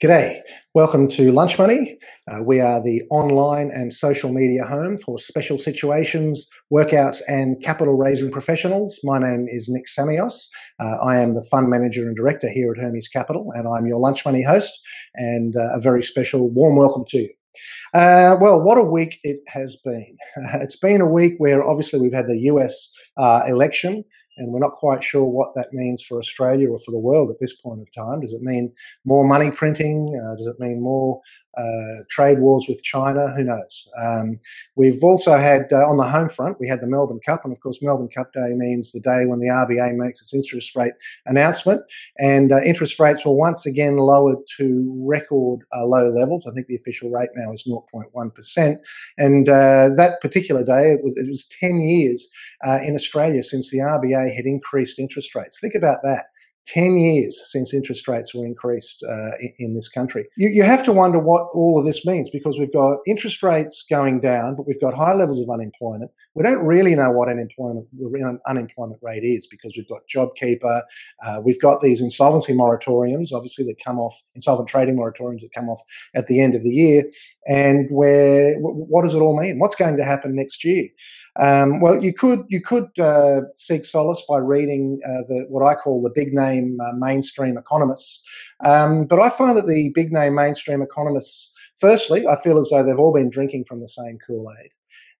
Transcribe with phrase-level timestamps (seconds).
[0.00, 0.42] G'day.
[0.74, 1.98] Welcome to Lunch Money.
[2.30, 7.94] Uh, we are the online and social media home for special situations, workouts, and capital
[7.94, 9.00] raising professionals.
[9.02, 10.44] My name is Nick Samios.
[10.78, 13.98] Uh, I am the fund manager and director here at Hermes Capital, and I'm your
[13.98, 14.72] Lunch Money host.
[15.16, 17.30] And uh, a very special warm welcome to you.
[17.92, 20.16] Uh, well, what a week it has been.
[20.54, 24.04] it's been a week where obviously we've had the US uh, election
[24.38, 27.40] and we're not quite sure what that means for Australia or for the world at
[27.40, 28.20] this point of time.
[28.20, 28.72] Does it mean
[29.04, 30.18] more money printing?
[30.24, 31.20] Uh, does it mean more
[31.56, 33.28] uh, trade wars with China?
[33.30, 33.88] Who knows?
[34.00, 34.38] Um,
[34.76, 37.60] we've also had uh, on the home front, we had the Melbourne Cup, and of
[37.60, 40.92] course, Melbourne Cup Day means the day when the RBA makes its interest rate
[41.26, 41.82] announcement,
[42.18, 46.46] and uh, interest rates were once again lowered to record uh, low levels.
[46.46, 48.80] I think the official rate now is 0.1 percent,
[49.16, 52.28] and uh, that particular day it was it was 10 years
[52.64, 55.60] in Australia since the RBA had increased interest rates.
[55.60, 56.26] Think about that.
[56.68, 60.26] 10 years since interest rates were increased uh, in, this country.
[60.36, 63.84] You, you, have to wonder what all of this means because we've got interest rates
[63.90, 66.10] going down, but we've got high levels of unemployment.
[66.34, 70.82] We don't really know what unemployment, the unemployment rate is because we've got JobKeeper,
[71.24, 75.68] uh, we've got these insolvency moratoriums, obviously, that come off, insolvent trading moratoriums that come
[75.68, 75.80] off
[76.14, 77.04] at the end of the year.
[77.46, 79.58] And where, what does it all mean?
[79.58, 80.88] What's going to happen next year?
[81.38, 85.74] Um, well, you could you could uh, seek solace by reading uh, the what I
[85.74, 88.22] call the big name uh, mainstream economists,
[88.64, 92.82] um, but I find that the big name mainstream economists, firstly, I feel as though
[92.82, 94.70] they've all been drinking from the same Kool Aid.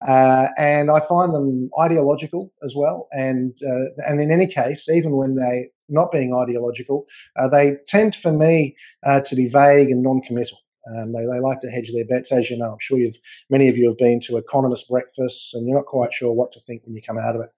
[0.07, 3.09] Uh, and I find them ideological as well.
[3.13, 8.15] And uh, and in any case, even when they not being ideological, uh, they tend
[8.15, 10.59] for me to be vague and non-committal.
[10.97, 12.73] Um, they, they like to hedge their bets, as you know.
[12.73, 13.19] I'm sure you've
[13.51, 16.61] many of you have been to economist breakfasts, and you're not quite sure what to
[16.61, 17.51] think when you come out of it.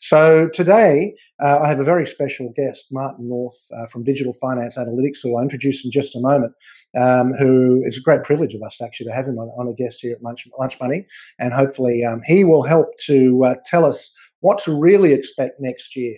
[0.00, 4.76] So today, uh, I have a very special guest, Martin North uh, from Digital Finance
[4.76, 6.52] Analytics, who I'll introduce in just a moment.
[6.98, 9.74] Um, who it's a great privilege of us actually to have him on, on a
[9.74, 11.06] guest here at Lunch, Lunch Money,
[11.38, 14.10] and hopefully um, he will help to uh, tell us
[14.40, 16.16] what to really expect next year.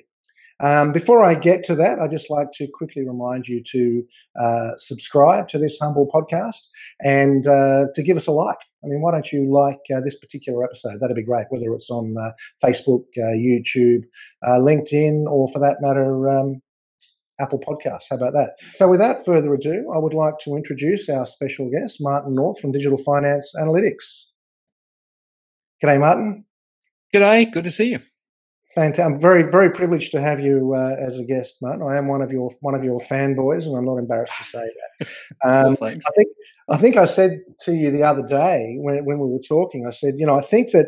[0.63, 4.03] Um, before I get to that, I'd just like to quickly remind you to
[4.41, 6.61] uh, subscribe to this humble podcast
[7.01, 8.59] and uh, to give us a like.
[8.85, 11.01] I mean, why don't you like uh, this particular episode?
[11.01, 12.33] That'd be great, whether it's on uh,
[12.65, 14.03] Facebook, uh, YouTube,
[14.47, 16.63] uh, LinkedIn, or for that matter, um,
[17.41, 18.07] Apple Podcasts.
[18.11, 18.53] How about that?
[18.75, 22.73] So, without further ado, I would like to introduce our special guest, Martin North from
[22.73, 24.27] Digital Finance Analytics.
[25.83, 26.45] G'day, Martin.
[27.15, 27.51] G'day.
[27.51, 28.01] Good to see you.
[28.75, 29.05] Fantastic.
[29.05, 31.87] I'm very, very privileged to have you uh, as a guest, Martin.
[31.89, 34.63] I am one of your one of your fanboys, and I'm not embarrassed to say
[34.63, 35.09] that.
[35.43, 36.29] Um, well, I think
[36.69, 39.87] I think I said to you the other day when when we were talking.
[39.87, 40.87] I said, you know, I think that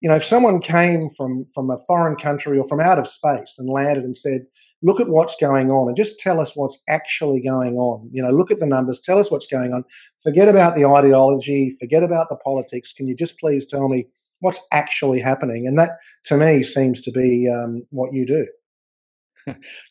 [0.00, 3.56] you know if someone came from from a foreign country or from out of space
[3.58, 4.42] and landed and said,
[4.82, 8.08] look at what's going on and just tell us what's actually going on.
[8.12, 9.84] You know, look at the numbers, tell us what's going on.
[10.22, 12.92] Forget about the ideology, forget about the politics.
[12.92, 14.06] Can you just please tell me
[14.40, 18.46] what's actually happening, and that to me seems to be um, what you do.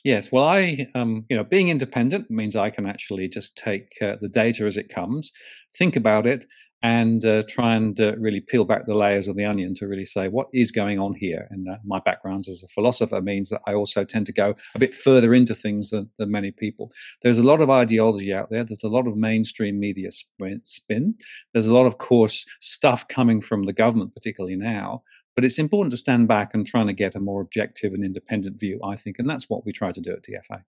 [0.03, 4.15] yes, well, I, um, you know, being independent means I can actually just take uh,
[4.21, 5.31] the data as it comes,
[5.77, 6.45] think about it,
[6.83, 10.03] and uh, try and uh, really peel back the layers of the onion to really
[10.03, 11.47] say what is going on here.
[11.49, 14.79] And uh, my background as a philosopher means that I also tend to go a
[14.79, 16.91] bit further into things than, than, many people.
[17.21, 18.66] There's a lot of ideology out there.
[18.66, 21.16] There's a lot of mainstream media spin.
[21.53, 25.03] There's a lot of course stuff coming from the government, particularly now.
[25.35, 28.59] But it's important to stand back and trying to get a more objective and independent
[28.59, 30.63] view, I think, and that's what we try to do at DFA.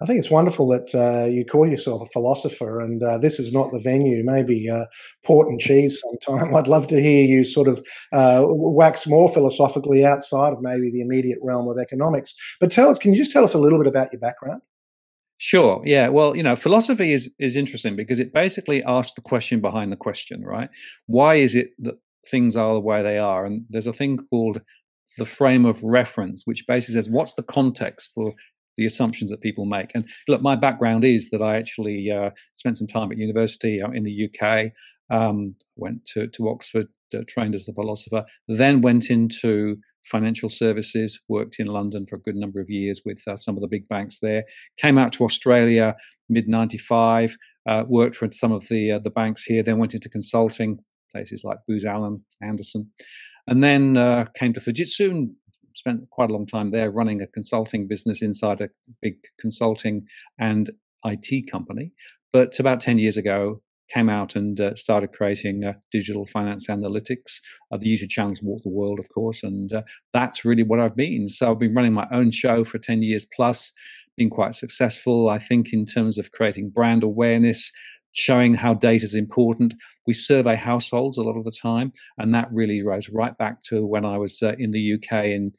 [0.00, 3.52] I think it's wonderful that uh, you call yourself a philosopher, and uh, this is
[3.52, 4.22] not the venue.
[4.24, 4.84] Maybe uh,
[5.24, 6.54] port and cheese sometime.
[6.56, 11.00] I'd love to hear you sort of uh, wax more philosophically outside of maybe the
[11.00, 12.34] immediate realm of economics.
[12.60, 14.62] But tell us, can you just tell us a little bit about your background?
[15.38, 15.82] Sure.
[15.84, 16.08] Yeah.
[16.08, 19.96] Well, you know, philosophy is is interesting because it basically asks the question behind the
[19.96, 20.68] question, right?
[21.06, 21.94] Why is it that
[22.28, 23.44] things are the way they are?
[23.44, 24.60] And there's a thing called
[25.16, 28.34] the frame of reference, which basically says what's the context for
[28.78, 29.90] the assumptions that people make.
[29.94, 33.90] And look, my background is that I actually uh, spent some time at university uh,
[33.90, 34.72] in the UK,
[35.10, 41.20] um, went to, to Oxford, uh, trained as a philosopher, then went into financial services,
[41.28, 43.86] worked in London for a good number of years with uh, some of the big
[43.88, 44.44] banks there,
[44.78, 45.94] came out to Australia
[46.30, 47.36] mid 95,
[47.68, 50.78] uh, worked for some of the, uh, the banks here, then went into consulting,
[51.10, 52.88] places like Booz Allen, Andersen.
[53.48, 53.94] And then
[54.34, 55.30] came to Fujitsu and
[55.78, 58.68] spent quite a long time there running a consulting business inside a
[59.00, 60.06] big consulting
[60.38, 60.70] and
[61.04, 61.92] IT company.
[62.32, 67.40] But about 10 years ago, came out and uh, started creating uh, digital finance analytics.
[67.72, 69.82] Uh, the YouTube channels Walk the World, of course, and uh,
[70.12, 71.26] that's really what I've been.
[71.26, 73.72] So I've been running my own show for 10 years plus,
[74.16, 75.30] been quite successful.
[75.30, 77.72] I think in terms of creating brand awareness,
[78.12, 79.74] showing how data is important.
[80.06, 83.86] We survey households a lot of the time, and that really rose right back to
[83.86, 85.52] when I was uh, in the UK in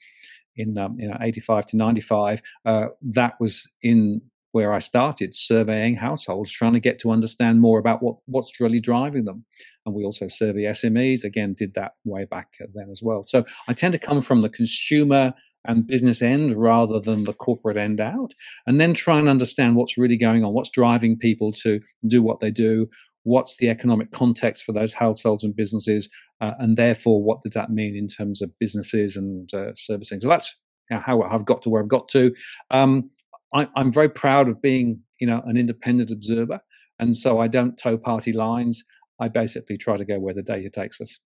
[0.55, 2.41] in um, you know 85 to 95.
[2.65, 7.79] Uh, that was in where I started surveying households, trying to get to understand more
[7.79, 9.45] about what what's really driving them.
[9.85, 11.23] And we also survey SMEs.
[11.23, 13.23] Again, did that way back then as well.
[13.23, 15.33] So I tend to come from the consumer
[15.65, 18.33] and business end rather than the corporate end out
[18.65, 22.39] and then try and understand what's really going on what's driving people to do what
[22.39, 22.87] they do
[23.23, 26.09] what's the economic context for those households and businesses
[26.41, 30.21] uh, and therefore what does that mean in terms of businesses and uh, servicing?
[30.21, 30.55] So that's
[30.91, 32.33] how i've got to where i've got to.
[32.71, 33.11] Um,
[33.53, 36.59] I, i'm very proud of being you know an independent observer
[36.97, 38.83] and so i don't toe party lines.
[39.21, 41.19] I basically try to go where the data takes us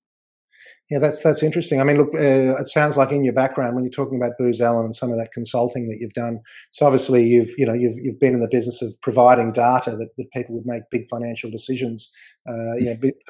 [0.94, 1.81] yeah, that's that's interesting.
[1.81, 4.62] I mean, look, uh, it sounds like in your background when you're talking about Booz
[4.62, 6.39] Allen and some of that consulting that you've done.
[6.71, 10.10] So obviously, you've you know you've you've been in the business of providing data that,
[10.18, 12.12] that people would make big financial decisions.
[12.48, 12.75] Uh,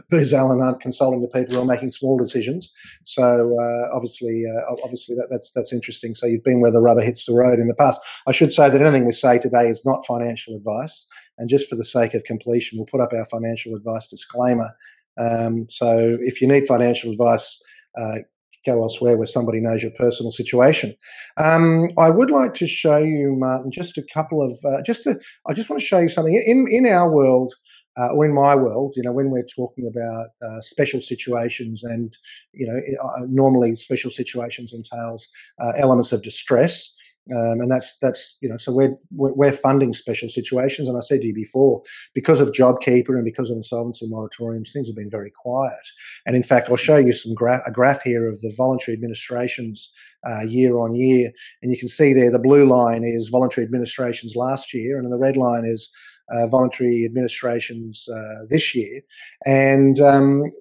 [0.10, 2.70] Booz Allen aren't consulting to people who are making small decisions.
[3.06, 6.16] So uh, obviously, uh, obviously that, that's that's interesting.
[6.16, 8.02] So you've been where the rubber hits the road in the past.
[8.28, 11.08] I should say that anything we say today is not financial advice.
[11.38, 14.72] And just for the sake of completion, we'll put up our financial advice disclaimer
[15.18, 17.62] um, so if you need financial advice,
[18.00, 18.20] uh,
[18.66, 20.96] go elsewhere where somebody knows your personal situation.
[21.38, 25.20] Um, I would like to show you, Martin, just a couple of uh, just to,
[25.48, 27.54] I just want to show you something in in our world.
[27.96, 32.18] Uh, or in my world, you know, when we're talking about uh, special situations, and
[32.52, 35.28] you know, uh, normally special situations entails
[35.62, 36.94] uh, elements of distress.
[37.32, 41.22] Um, and that's that's you know so we're we're funding special situations, and I said
[41.22, 41.82] to you before
[42.14, 45.88] because of JobKeeper and because of insolvency moratoriums, things have been very quiet.
[46.26, 49.90] And in fact, I'll show you some gra- a graph here of the voluntary administrations
[50.28, 51.32] uh, year on year,
[51.62, 55.18] and you can see there the blue line is voluntary administrations last year, and the
[55.18, 55.90] red line is
[56.30, 59.02] uh, voluntary administrations uh, this year.
[59.46, 60.52] And, um,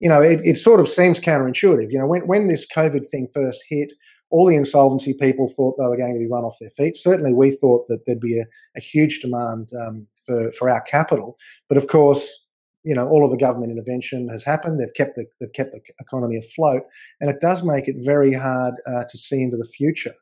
[0.00, 1.90] you know, it, it, sort of seems counterintuitive.
[1.90, 3.92] You know, when, when this COVID thing first hit,
[4.30, 6.96] all the insolvency people thought they were going to be run off their feet.
[6.96, 8.44] Certainly, we thought that there'd be a,
[8.76, 11.38] a huge demand um, for for our capital.
[11.68, 12.44] But of course,
[12.82, 14.80] you know, all of the government intervention has happened.
[14.80, 16.82] They've kept the they've kept the economy afloat,
[17.20, 20.14] and it does make it very hard uh, to see into the future.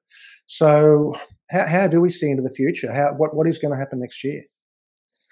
[0.46, 1.14] So,
[1.50, 2.92] how, how do we see into the future?
[2.92, 4.42] How what what is going to happen next year?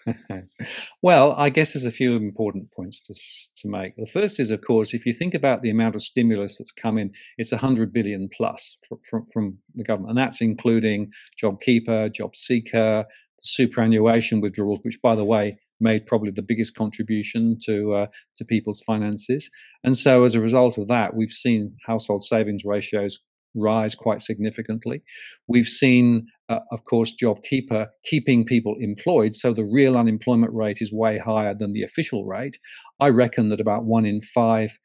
[1.02, 3.14] well, I guess there's a few important points to
[3.62, 3.96] to make.
[3.96, 6.98] The first is, of course, if you think about the amount of stimulus that's come
[6.98, 11.10] in, it's 100 billion plus from, from, from the government, and that's including
[11.42, 13.04] JobKeeper, JobSeeker,
[13.42, 18.06] superannuation withdrawals, which, by the way, made probably the biggest contribution to uh,
[18.38, 19.50] to people's finances.
[19.84, 23.18] And so, as a result of that, we've seen household savings ratios
[23.54, 25.02] rise quite significantly.
[25.46, 30.92] We've seen, uh, of course, JobKeeper keeping people employed, so the real unemployment rate is
[30.92, 32.58] way higher than the official rate.
[33.00, 34.78] I reckon that about one in five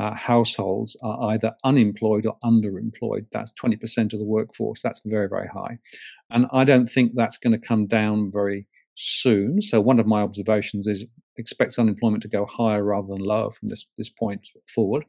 [0.00, 3.26] uh, households are either unemployed or underemployed.
[3.32, 4.80] That's 20% of the workforce.
[4.82, 5.78] That's very, very high.
[6.30, 8.66] And I don't think that's going to come down very
[9.02, 9.62] soon.
[9.62, 11.06] So one of my observations is
[11.38, 15.04] expect unemployment to go higher rather than lower from this, this point forward.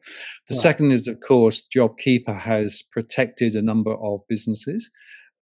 [0.48, 0.62] The right.
[0.62, 4.90] second is, of course, JobKeeper has protected a number of businesses.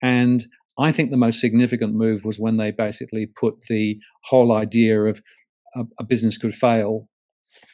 [0.02, 0.46] And
[0.80, 5.22] I think the most significant move was when they basically put the whole idea of
[5.76, 7.08] a, a business could fail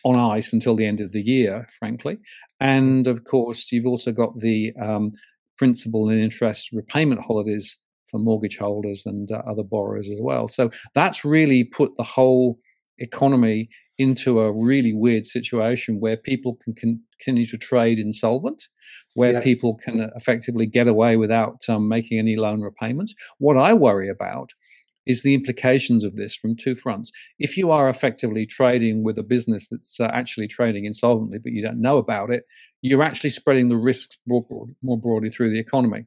[0.03, 2.17] on ice until the end of the year, frankly.
[2.59, 5.13] And of course, you've also got the um,
[5.57, 7.77] principal and interest repayment holidays
[8.15, 10.47] for mortgage holders and uh, other borrowers as well.
[10.47, 12.57] So that's really put the whole
[12.97, 13.67] economy
[13.97, 18.69] into a really weird situation where people can continue to trade insolvent,
[19.15, 19.41] where yeah.
[19.41, 23.13] people can effectively get away without um, making any loan repayments.
[23.39, 24.51] What I worry about
[25.05, 27.11] is the implications of this from two fronts.
[27.37, 31.61] If you are effectively trading with a business that's uh, actually trading insolvently, but you
[31.61, 32.43] don't know about it,
[32.81, 34.45] you're actually spreading the risks more,
[34.81, 36.05] more broadly through the economy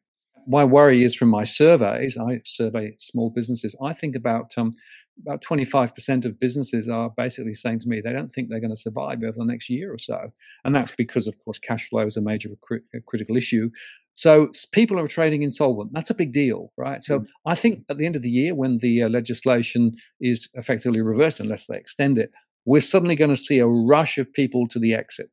[0.48, 4.74] my worry is from my surveys, I survey small businesses, I think about um,
[5.20, 8.76] about 25% of businesses are basically saying to me they don't think they're going to
[8.76, 10.32] survive over the next year or so.
[10.64, 13.70] And that's because, of course, cash flow is a major cri- critical issue.
[14.14, 15.92] So people are trading insolvent.
[15.92, 17.02] That's a big deal, right?
[17.04, 17.26] So mm.
[17.46, 21.40] I think at the end of the year, when the uh, legislation is effectively reversed,
[21.40, 22.30] unless they extend it,
[22.64, 25.30] we're suddenly going to see a rush of people to the exit.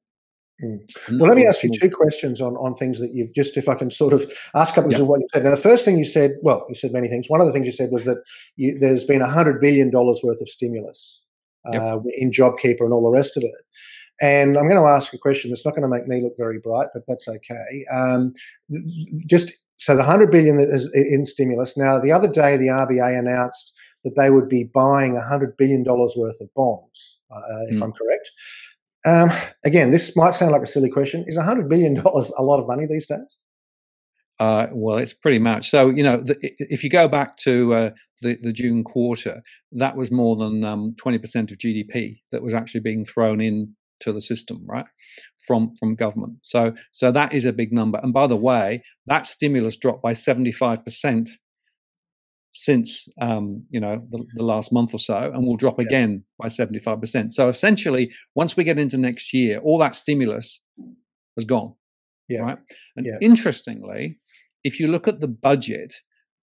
[0.64, 0.80] Mm.
[1.20, 3.76] Well, let me ask you two questions on, on things that you've just, if I
[3.76, 5.44] can sort of ask a couple of what you said.
[5.44, 7.30] Now, the first thing you said, well, you said many things.
[7.30, 8.24] One of the things you said was that
[8.56, 11.22] you, there's been $100 billion worth of stimulus
[11.72, 11.82] yep.
[11.82, 13.52] uh, in JobKeeper and all the rest of it.
[14.22, 16.60] And I'm going to ask a question that's not going to make me look very
[16.60, 17.86] bright, but that's okay.
[17.92, 18.34] Um,
[19.28, 21.76] just so the 100 billion that is in stimulus.
[21.76, 23.74] Now, the other day, the RBA announced
[24.06, 27.84] that they would be buying 100 billion dollars worth of bonds, uh, if mm.
[27.84, 28.32] I'm correct.
[29.06, 29.32] Um,
[29.64, 31.26] again, this might sound like a silly question.
[31.28, 33.38] Is 100 billion dollars a lot of money these days?
[34.40, 35.90] Uh, well, it's pretty much so.
[35.90, 37.90] You know, the, if you go back to uh,
[38.22, 39.42] the the June quarter,
[39.74, 43.74] that was more than um, twenty percent of GDP that was actually being thrown in
[44.02, 44.86] to the system, right,
[45.48, 46.40] from from government.
[46.42, 47.98] So so that is a big number.
[48.04, 51.30] And by the way, that stimulus dropped by seventy five percent
[52.56, 55.86] since um, you know the, the, last month or so, and will drop yeah.
[55.86, 57.34] again by seventy five percent.
[57.34, 60.62] So essentially, once we get into next year, all that stimulus
[61.38, 61.74] has gone.
[62.30, 62.42] Yeah.
[62.42, 62.58] Right.
[62.96, 63.18] And yeah.
[63.22, 64.18] interestingly,
[64.64, 65.94] if you look at the budget,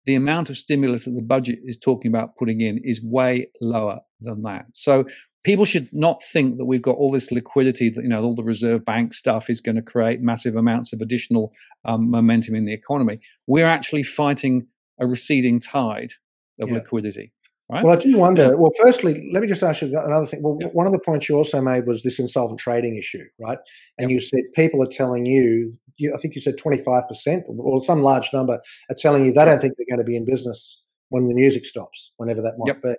[0.04, 3.98] the amount of stimulus that the budget is talking about putting in is way lower
[4.20, 4.66] than that.
[4.74, 5.06] So
[5.44, 8.44] people should not think that we've got all this liquidity that you know all the
[8.44, 11.52] reserve bank stuff is going to create massive amounts of additional
[11.84, 14.66] um, momentum in the economy we're actually fighting
[15.00, 16.12] a receding tide
[16.60, 16.74] of yeah.
[16.74, 17.32] liquidity
[17.70, 18.54] right well i do wonder yeah.
[18.54, 20.68] well firstly let me just ask you another thing well yeah.
[20.68, 23.58] one of the points you also made was this insolvent trading issue right
[23.98, 28.02] and you said people are telling you, you i think you said 25% or some
[28.02, 31.26] large number are telling you they don't think they're going to be in business when
[31.26, 32.82] the music stops whenever that might yep.
[32.82, 32.94] be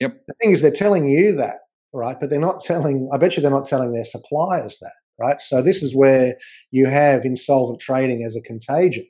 [0.00, 0.22] Yep.
[0.26, 1.58] The thing is, they're telling you that,
[1.92, 2.18] right?
[2.18, 3.08] But they're not telling.
[3.12, 5.40] I bet you they're not telling their suppliers that, right?
[5.40, 6.36] So this is where
[6.70, 9.06] you have insolvent trading as a contagion.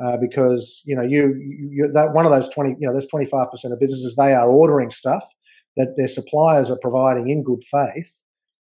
[0.00, 1.34] Uh, because you know you,
[1.70, 4.88] you that one of those 20 you know those 25% of businesses they are ordering
[4.88, 5.24] stuff
[5.76, 8.22] that their suppliers are providing in good faith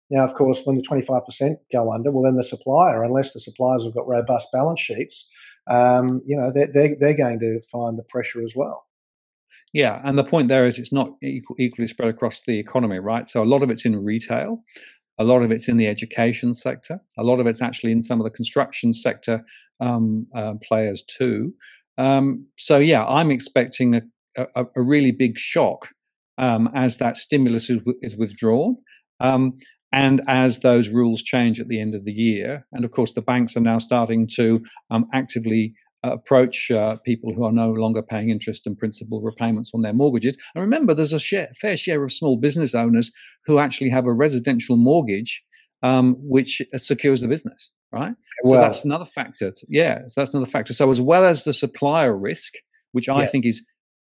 [0.09, 3.83] now of course when the 25% go under well then the supplier unless the suppliers
[3.83, 5.29] have got robust balance sheets
[5.69, 8.87] um, you know they're, they're, they're going to find the pressure as well
[9.73, 13.29] yeah, and the point there is it's not equal, equally spread across the economy, right?
[13.29, 14.63] So a lot of it's in retail,
[15.19, 18.19] a lot of it's in the education sector, a lot of it's actually in some
[18.19, 19.43] of the construction sector
[19.79, 21.53] um, uh, players too.
[21.97, 24.01] Um, so yeah, I'm expecting a,
[24.37, 25.89] a, a really big shock
[26.37, 28.77] um, as that stimulus is, is withdrawn.
[29.19, 29.57] Um,
[29.93, 33.21] and as those rules change at the end of the year, and of course, the
[33.21, 38.29] banks are now starting to um, actively approach uh, people who are no longer paying
[38.29, 40.37] interest and principal repayments on their mortgages.
[40.53, 43.11] And remember, there's a share, fair share of small business owners
[43.45, 45.41] who actually have a residential mortgage
[45.83, 48.13] um, which secures the business, right?
[48.43, 49.51] Well, so that's another factor.
[49.51, 50.73] To, yeah, so that's another factor.
[50.73, 52.53] So as well as the supplier risk,
[52.91, 53.27] which I yeah.
[53.27, 53.63] think is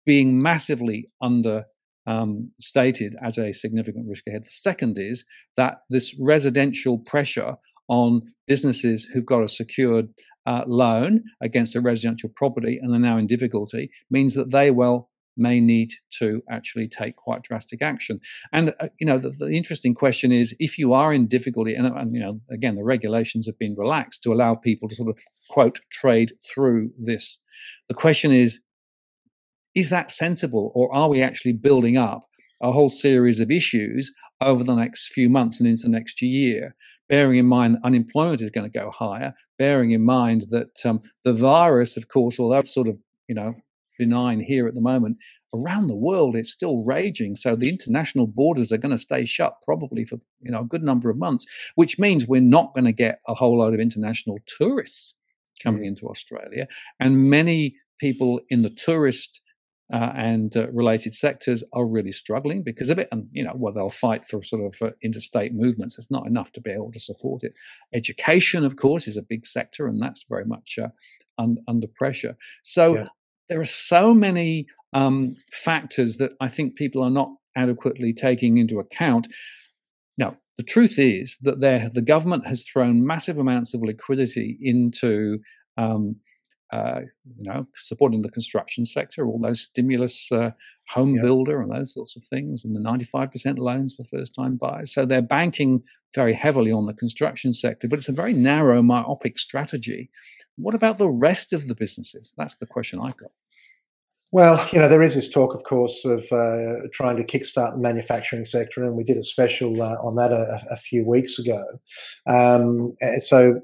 [0.07, 1.65] being massively under
[2.07, 4.45] um, stated as a significant risk ahead.
[4.45, 5.25] The second is
[5.57, 7.57] that this residential pressure
[7.89, 10.09] on businesses who've got a secured
[10.47, 15.11] uh, loan against a residential property and they're now in difficulty means that they well
[15.39, 18.21] may need to actually take quite drastic action.
[18.53, 21.87] And uh, you know, the, the, interesting question is, if you are in difficulty, and,
[21.87, 25.19] and, you know, again, the regulations have been relaxed to allow people to sort of
[25.51, 27.39] quote trade through this.
[27.89, 28.61] The question is,
[29.75, 32.27] is that sensible, or are we actually building up
[32.63, 36.75] a whole series of issues over the next few months and into the next year
[37.09, 41.01] bearing in mind that unemployment is going to go higher, bearing in mind that um,
[41.25, 42.97] the virus, of course, although it's sort of
[43.29, 43.55] you know
[43.99, 45.19] benign here at the moment,
[45.55, 47.35] around the world it's still raging.
[47.35, 50.83] So the international borders are going to stay shut probably for you know a good
[50.83, 54.39] number of months, which means we're not going to get a whole load of international
[54.47, 55.15] tourists
[55.63, 56.67] coming into Australia,
[57.01, 59.41] and many people in the tourist
[59.93, 63.09] uh, and uh, related sectors are really struggling because of it.
[63.11, 65.97] And, you know, well, they'll fight for sort of uh, interstate movements.
[65.99, 67.55] It's not enough to be able to support it.
[67.95, 70.89] Education, of course, is a big sector, and that's very much uh,
[71.39, 72.37] un- under pressure.
[72.63, 73.07] So yeah.
[73.49, 78.79] There are so many um, factors that I think people are not adequately taking into
[78.79, 79.29] account.
[80.17, 85.39] Now, the truth is that the government has thrown massive amounts of liquidity into
[85.77, 86.17] um,
[86.73, 90.51] uh, you know, supporting the construction sector, all those stimulus uh,
[90.89, 91.23] home yeah.
[91.23, 94.93] builder and those sorts of things, and the 95% loans for first time buyers.
[94.93, 95.83] So they're banking
[96.15, 100.11] very heavily on the construction sector, but it's a very narrow, myopic strategy.
[100.57, 102.33] What about the rest of the businesses?
[102.37, 103.31] That's the question I've got.
[104.31, 107.79] Well, you know, there is this talk, of course, of uh, trying to kickstart the
[107.79, 111.65] manufacturing sector, and we did a special uh, on that a, a, few weeks ago.
[112.27, 113.61] Um, so,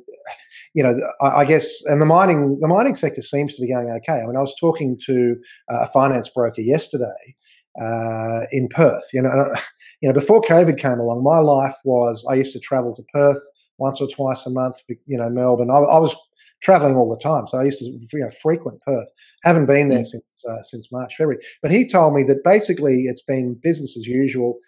[0.75, 3.91] you know, I, I, guess, and the mining the mining sector seems to be going
[3.91, 4.21] okay.
[4.21, 5.37] I mean, I was talking to
[5.71, 7.37] uh, a finance broker yesterday
[7.81, 9.09] uh, in Perth.
[9.13, 9.53] You know,
[10.01, 13.41] you know, before COVID came along, my life was I used to travel to Perth
[13.79, 14.77] once or twice a month.
[15.07, 15.71] You know, Melbourne.
[15.71, 16.17] I, I was
[16.65, 17.47] traveling all the time.
[17.47, 19.09] So I used to you know, frequent Perth.
[19.45, 20.07] Haven't been there mm.
[20.07, 21.41] since uh, since March, February.
[21.63, 24.59] But he told me that basically it's been business as usual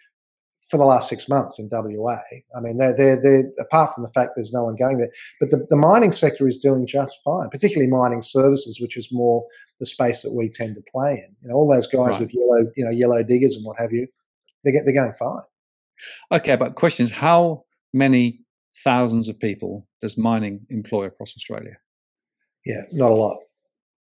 [0.69, 2.19] for the last six months in WA.
[2.55, 5.49] I mean, they're, they're, they're apart from the fact there's no one going there, but
[5.49, 9.45] the, the mining sector is doing just fine, particularly mining services, which is more
[9.79, 11.35] the space that we tend to play in.
[11.41, 12.19] You know, all those guys right.
[12.19, 14.07] with yellow, you know, yellow diggers and what have you,
[14.65, 15.43] they get they're going fine.
[16.31, 17.63] Okay, but the question is, how
[17.93, 18.41] many
[18.83, 21.77] thousands of people does mining employ across Australia?
[22.67, 23.37] Yeah, not a lot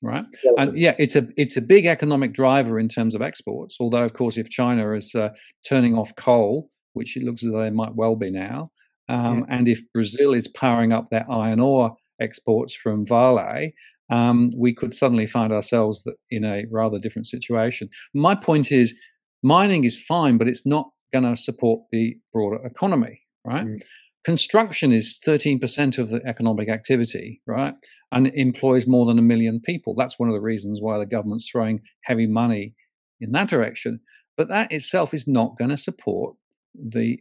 [0.03, 0.25] right?
[0.59, 3.77] And yeah, it's a it's a big economic driver in terms of exports.
[3.81, 5.31] Although, of course, if China is uh,
[5.67, 8.71] turning off coal, which it looks as though they might well be now,
[9.09, 9.57] um, yeah.
[9.57, 13.71] and if Brazil is powering up their iron ore exports from Vale,
[14.11, 17.89] um, we could suddenly find ourselves in a rather different situation.
[18.15, 18.95] My point is,
[19.43, 23.67] mining is fine, but it's not going to support the broader economy, right?
[23.67, 23.83] Mm.
[24.25, 27.75] Construction is 13% of the economic activity, right?
[28.13, 29.95] And employs more than a million people.
[29.95, 32.75] That's one of the reasons why the government's throwing heavy money
[33.21, 34.01] in that direction.
[34.37, 36.37] But that itself is not going to support
[36.75, 37.19] the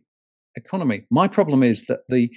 [0.55, 1.05] economy.
[1.09, 2.29] My problem is that the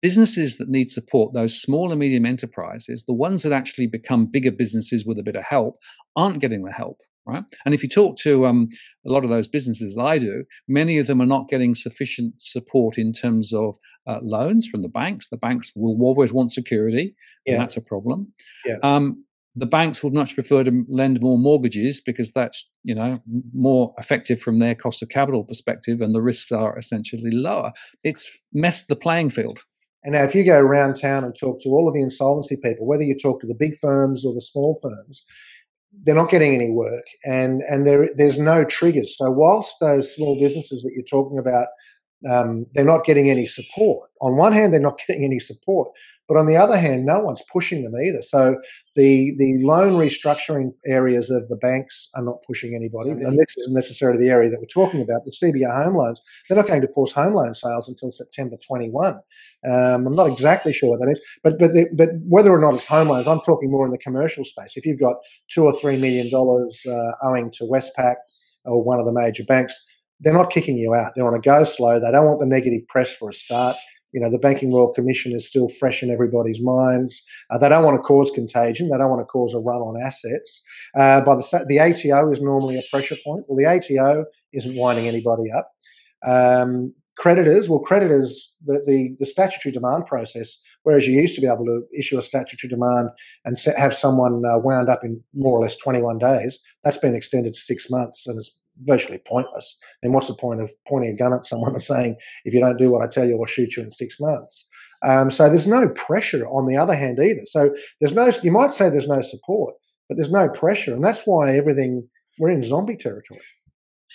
[0.00, 4.52] businesses that need support, those small and medium enterprises, the ones that actually become bigger
[4.52, 5.80] businesses with a bit of help,
[6.14, 7.44] aren't getting the help right?
[7.64, 8.68] And if you talk to um,
[9.06, 12.98] a lot of those businesses I do, many of them are not getting sufficient support
[12.98, 13.76] in terms of
[14.06, 15.28] uh, loans from the banks.
[15.28, 17.14] The banks will always want security,
[17.46, 17.54] yeah.
[17.54, 18.32] and that's a problem.
[18.64, 18.76] Yeah.
[18.82, 19.24] Um,
[19.56, 23.20] the banks would much prefer to lend more mortgages because that's you know
[23.52, 27.72] more effective from their cost of capital perspective, and the risks are essentially lower.
[28.02, 29.60] It's messed the playing field.
[30.02, 32.86] And now, if you go around town and talk to all of the insolvency people,
[32.86, 35.24] whether you talk to the big firms or the small firms,
[36.02, 39.16] they're not getting any work and and there there's no triggers.
[39.16, 41.68] So whilst those small businesses that you're talking about
[42.28, 45.90] um, they're not getting any support on one hand they're not getting any support
[46.28, 48.22] but on the other hand, no one's pushing them either.
[48.22, 48.56] So
[48.96, 53.10] the the loan restructuring areas of the banks are not pushing anybody.
[53.10, 55.24] And this isn't necessarily the area that we're talking about.
[55.24, 59.14] The CBA home loans, they're not going to force home loan sales until September 21.
[59.66, 62.74] Um, I'm not exactly sure what that is, but but the, but whether or not
[62.74, 64.76] it's home loans, I'm talking more in the commercial space.
[64.76, 65.16] If you've got
[65.50, 68.16] two or three million dollars uh, owing to Westpac
[68.64, 69.78] or one of the major banks,
[70.20, 71.12] they're not kicking you out.
[71.14, 72.00] They're on a go slow.
[72.00, 73.76] They don't want the negative press for a start
[74.14, 77.20] you know, the Banking Royal Commission is still fresh in everybody's minds.
[77.50, 78.88] Uh, they don't want to cause contagion.
[78.88, 80.62] They don't want to cause a run on assets.
[80.96, 83.44] Uh, by the the ATO is normally a pressure point.
[83.48, 85.72] Well, the ATO isn't winding anybody up.
[86.24, 91.48] Um, creditors, well, creditors, the, the, the statutory demand process, whereas you used to be
[91.48, 93.10] able to issue a statutory demand
[93.44, 97.54] and have someone uh, wound up in more or less 21 days, that's been extended
[97.54, 98.50] to six months, and it's
[98.82, 99.76] virtually pointless.
[100.02, 102.78] Then what's the point of pointing a gun at someone and saying, if you don't
[102.78, 104.66] do what I tell you, I'll shoot you in six months?
[105.04, 107.42] Um, so there's no pressure on the other hand either.
[107.44, 109.74] So there's no, you might say there's no support,
[110.08, 110.94] but there's no pressure.
[110.94, 112.08] And that's why everything,
[112.38, 113.40] we're in zombie territory.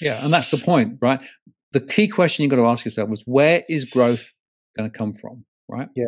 [0.01, 0.23] Yeah.
[0.23, 1.21] And that's the point, right?
[1.71, 4.31] The key question you've got to ask yourself was where is growth
[4.75, 5.87] going to come from, right?
[5.95, 6.05] Yeah.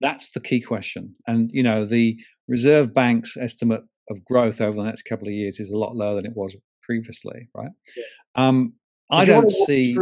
[0.00, 1.14] That's the key question.
[1.26, 2.16] And, you know, the
[2.48, 6.16] Reserve Bank's estimate of growth over the next couple of years is a lot lower
[6.16, 7.70] than it was previously, right?
[7.96, 8.04] Yeah.
[8.36, 8.74] Um,
[9.10, 9.96] I don't see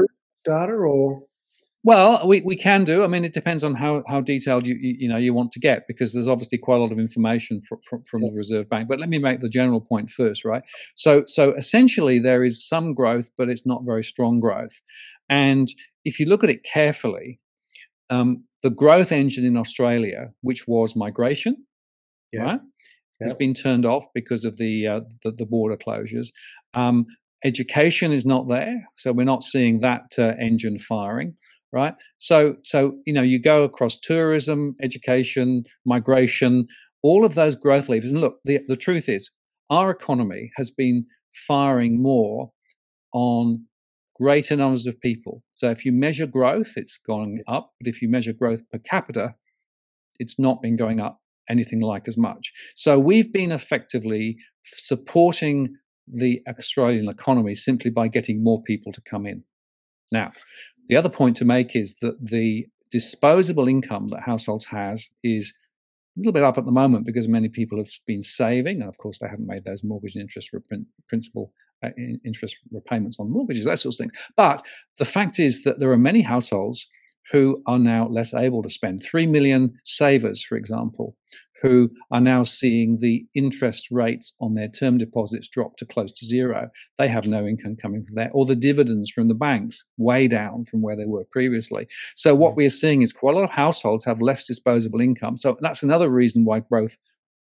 [0.44, 1.22] data or
[1.84, 3.02] well, we, we can do.
[3.02, 5.58] I mean, it depends on how, how detailed you, you, you know you want to
[5.58, 8.28] get because there's obviously quite a lot of information from, from, from yeah.
[8.30, 8.88] the Reserve Bank.
[8.88, 10.62] But let me make the general point first, right?
[10.94, 14.80] So so essentially there is some growth, but it's not very strong growth.
[15.28, 15.68] And
[16.04, 17.40] if you look at it carefully,
[18.10, 21.56] um, the growth engine in Australia, which was migration,
[22.32, 22.44] yeah.
[22.44, 22.60] right,
[23.20, 23.22] yep.
[23.22, 26.28] has been turned off because of the uh, the, the, border closures.
[26.74, 27.06] Um,
[27.44, 31.34] education is not there, so we're not seeing that uh, engine firing.
[31.72, 36.66] Right, so so you know you go across tourism, education, migration,
[37.02, 38.12] all of those growth levers.
[38.12, 39.30] And look, the the truth is,
[39.70, 42.50] our economy has been firing more
[43.14, 43.64] on
[44.16, 45.42] greater numbers of people.
[45.54, 47.72] So if you measure growth, it's gone up.
[47.80, 49.34] But if you measure growth per capita,
[50.18, 52.52] it's not been going up anything like as much.
[52.76, 55.74] So we've been effectively supporting
[56.12, 59.42] the Australian economy simply by getting more people to come in.
[60.10, 60.30] Now,
[60.88, 65.54] the other point to make is that the disposable income that households has is
[66.16, 68.98] a little bit up at the moment because many people have been saving, and of
[68.98, 70.50] course they haven't made those mortgage interest
[71.08, 71.90] principal uh,
[72.24, 74.10] interest repayments on mortgages, that sort of thing.
[74.36, 74.64] But
[74.98, 76.86] the fact is that there are many households
[77.30, 79.02] who are now less able to spend.
[79.02, 81.16] Three million savers, for example,
[81.62, 86.26] who are now seeing the interest rates on their term deposits drop to close to
[86.26, 86.68] zero.
[86.98, 90.64] They have no income coming from that, or the dividends from the banks way down
[90.64, 91.86] from where they were previously.
[92.16, 92.56] So, what mm.
[92.56, 95.38] we are seeing is quite a lot of households have less disposable income.
[95.38, 96.96] So, that's another reason why growth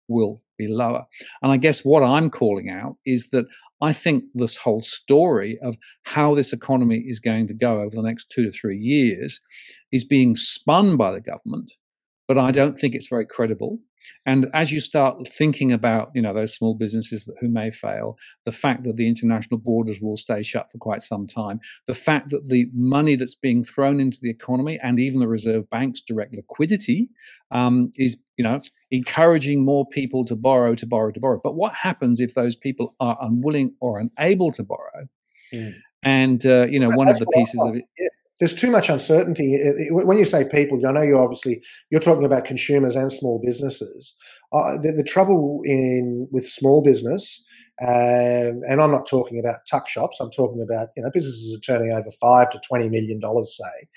[0.08, 1.04] will be lower.
[1.42, 3.46] And I guess what I'm calling out is that
[3.80, 8.02] I think this whole story of how this economy is going to go over the
[8.02, 9.40] next two to three years
[9.92, 11.70] is being spun by the government,
[12.26, 13.78] but I don't think it's very credible.
[14.26, 18.16] And as you start thinking about, you know, those small businesses that, who may fail,
[18.44, 22.30] the fact that the international borders will stay shut for quite some time, the fact
[22.30, 26.34] that the money that's being thrown into the economy and even the reserve bank's direct
[26.34, 27.08] liquidity
[27.50, 28.58] um, is, you know,
[28.90, 31.40] encouraging more people to borrow, to borrow, to borrow.
[31.42, 35.08] But what happens if those people are unwilling or unable to borrow?
[35.52, 35.74] Mm.
[36.02, 37.84] And uh, you know, one of the pieces of it,
[38.38, 39.58] there's too much uncertainty.
[39.90, 44.14] When you say people, I know you obviously you're talking about consumers and small businesses.
[44.52, 47.44] Uh, the, the, trouble in with small business,
[47.82, 50.18] um, and I'm not talking about tuck shops.
[50.20, 53.88] I'm talking about you know businesses are turning over five to twenty million dollars, say.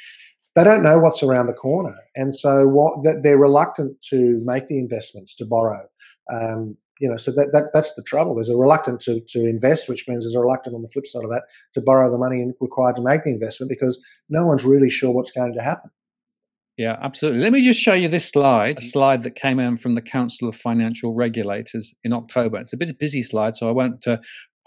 [0.53, 4.67] They don't know what's around the corner, and so what that they're reluctant to make
[4.67, 5.85] the investments to borrow.
[6.31, 8.35] Um, you know, so that, that that's the trouble.
[8.35, 11.23] There's a reluctance to, to invest, which means there's a reluctance on the flip side
[11.23, 14.89] of that to borrow the money required to make the investment because no one's really
[14.89, 15.89] sure what's going to happen.
[16.77, 17.41] Yeah, absolutely.
[17.41, 20.47] Let me just show you this slide, a slide that came in from the Council
[20.47, 22.57] of Financial Regulators in October.
[22.57, 24.17] It's a bit of a busy slide, so I won't uh,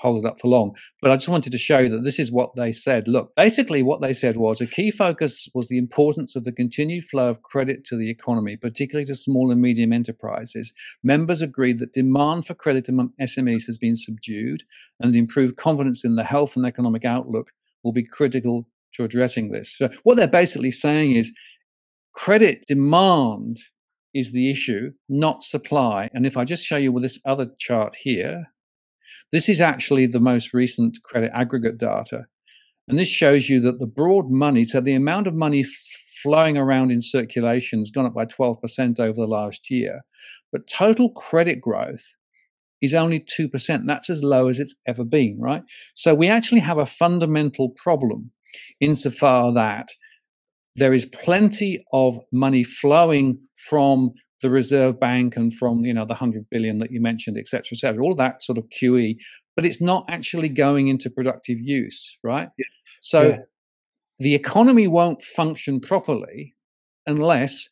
[0.05, 0.77] hold it up for long.
[1.01, 3.09] But I just wanted to show you that this is what they said.
[3.09, 7.05] Look, basically, what they said was a key focus was the importance of the continued
[7.05, 10.75] flow of credit to the economy, particularly to small and medium enterprises.
[11.03, 14.63] Members agreed that demand for credit among SMEs has been subdued,
[15.01, 17.51] and improved confidence in the health and economic outlook
[17.83, 19.77] will be critical to addressing this.
[19.77, 21.33] So, what they're basically saying is
[22.13, 23.59] credit demand
[24.13, 26.09] is the issue, not supply.
[26.13, 28.45] And if I just show you with this other chart here,
[29.35, 32.25] this is actually the most recent credit aggregate data.
[32.87, 35.65] And this shows you that the broad money, so the amount of money
[36.23, 40.03] flowing around in circulation has gone up by 12% over the last year.
[40.53, 42.05] But total credit growth
[42.81, 43.87] is only 2%.
[43.87, 45.65] That's as low as it's ever been, right?
[45.97, 48.31] So we actually have a fundamental problem
[48.81, 49.89] insofar that
[50.77, 56.15] there is plenty of money flowing from the Reserve Bank and from you know the
[56.15, 59.17] hundred billion that you mentioned, et cetera, et cetera, all that sort of QE,
[59.57, 62.49] but it's not actually going into productive use, right?
[62.59, 62.67] Yeah.
[63.01, 63.37] So yeah.
[64.19, 66.55] the economy won't function properly
[67.07, 67.69] unless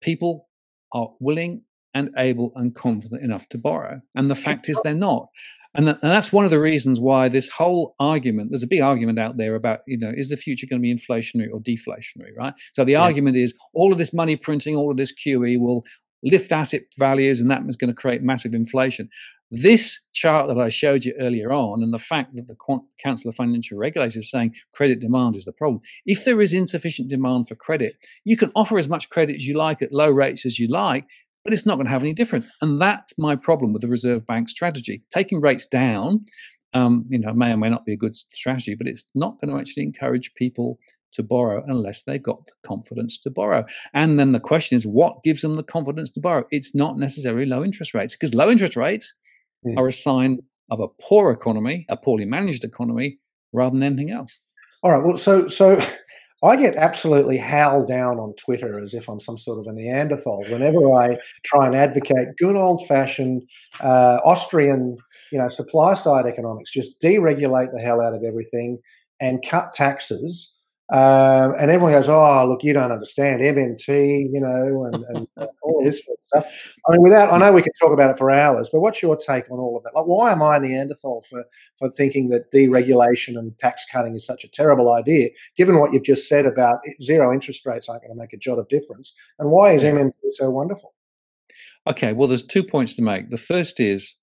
[0.00, 0.48] people
[0.92, 1.62] are willing
[1.94, 4.00] and able and confident enough to borrow.
[4.14, 5.28] And the fact is they're not.
[5.74, 9.18] And, and that's one of the reasons why this whole argument, there's a big argument
[9.18, 12.52] out there about, you know, is the future going to be inflationary or deflationary, right?
[12.74, 13.00] So the yeah.
[13.00, 15.84] argument is all of this money printing, all of this QE will
[16.22, 19.08] lift asset values and that is going to create massive inflation.
[19.54, 22.56] This chart that I showed you earlier on, and the fact that the
[22.98, 25.82] Council of Financial Regulators is saying credit demand is the problem.
[26.06, 29.54] If there is insufficient demand for credit, you can offer as much credit as you
[29.58, 31.04] like at low rates as you like,
[31.44, 32.46] but it's not going to have any difference.
[32.60, 35.02] And that's my problem with the Reserve Bank strategy.
[35.10, 36.24] Taking rates down,
[36.74, 39.52] um, you know, may or may not be a good strategy, but it's not going
[39.52, 40.78] to actually encourage people
[41.12, 43.64] to borrow unless they've got the confidence to borrow.
[43.92, 46.44] And then the question is, what gives them the confidence to borrow?
[46.50, 49.14] It's not necessarily low interest rates, because low interest rates
[49.66, 49.76] mm.
[49.76, 50.38] are a sign
[50.70, 53.18] of a poor economy, a poorly managed economy,
[53.52, 54.40] rather than anything else.
[54.82, 55.04] All right.
[55.04, 55.76] Well, so so
[56.44, 60.44] I get absolutely howled down on Twitter as if I'm some sort of a Neanderthal
[60.48, 63.42] whenever I try and advocate good old fashioned
[63.80, 64.96] uh, Austrian,
[65.30, 66.72] you know, supply side economics.
[66.72, 68.78] Just deregulate the hell out of everything
[69.20, 70.52] and cut taxes
[70.90, 75.28] um, and everyone goes, "Oh, look, you don't understand MMT, you know, and, and
[75.62, 78.18] all this sort of stuff." I mean, without, I know we could talk about it
[78.18, 79.94] for hours, but what's your take on all of that?
[79.94, 81.44] Like, why am I Neanderthal for
[81.78, 86.04] for thinking that deregulation and tax cutting is such a terrible idea, given what you've
[86.04, 89.14] just said about zero interest rates aren't going to make a jot of difference?
[89.38, 90.94] And why is MMT so wonderful?
[91.86, 93.30] Okay, well, there's two points to make.
[93.30, 94.14] The first is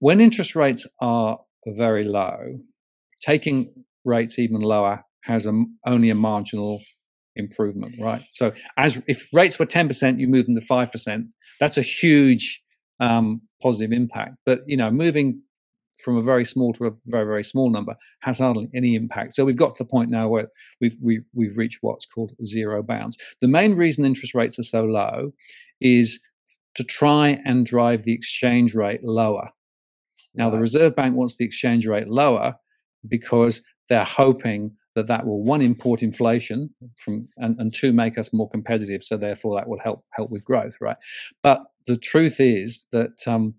[0.00, 2.58] when interest rates are very low,
[3.20, 3.72] taking
[4.04, 6.80] rates even lower has a, only a marginal
[7.36, 8.22] improvement, right?
[8.32, 11.28] So as if rates were 10%, you move them to 5%,
[11.60, 12.60] that's a huge
[13.00, 14.36] um, positive impact.
[14.44, 15.40] But, you know, moving
[16.02, 19.34] from a very small to a very, very small number has hardly any impact.
[19.34, 20.48] So we've got to the point now where
[20.80, 23.16] we've, we've, we've reached what's called zero bounds.
[23.40, 25.32] The main reason interest rates are so low
[25.80, 26.20] is
[26.76, 29.48] to try and drive the exchange rate lower.
[30.34, 32.54] Now, the Reserve Bank wants the exchange rate lower
[33.08, 38.32] because they're hoping that that will one import inflation from and, and two make us
[38.32, 40.96] more competitive so therefore that will help help with growth right?
[41.42, 43.54] But the truth is that um,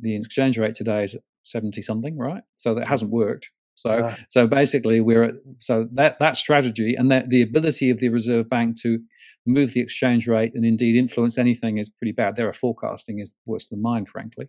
[0.00, 2.42] the exchange rate today is 70 something right?
[2.56, 3.50] So that hasn't worked.
[3.74, 8.08] So so basically we're at, so that that strategy and that the ability of the
[8.08, 8.98] reserve bank to
[9.46, 12.36] move the exchange rate and indeed influence anything is pretty bad.
[12.36, 14.48] Their forecasting is worse than mine, frankly.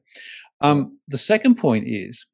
[0.61, 2.25] Um, the second point is